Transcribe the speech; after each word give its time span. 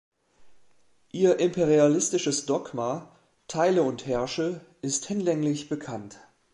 Ihr 1.11 1.39
imperialistisches 1.39 2.47
Dogma 2.47 3.15
"Teile 3.47 3.83
und 3.83 4.07
herrsche" 4.07 4.59
ist 4.81 5.05
hinlänglich 5.05 5.69
bekannt. 5.69 6.17